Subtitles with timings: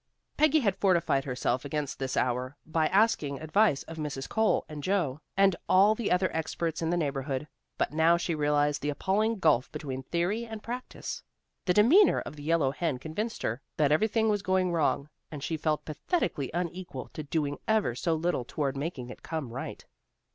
[0.35, 4.27] Peggy had fortified herself against this hour by asking advice of Mrs.
[4.27, 8.81] Cole and Joe, and all the other experts in the neighborhood, but now she realized
[8.81, 11.21] the appalling gulf between theory and practise.
[11.65, 15.55] The demeanor of the yellow hen convinced her that everything was going wrong, and she
[15.55, 19.85] felt pathetically unequal to doing ever so little toward making it come right.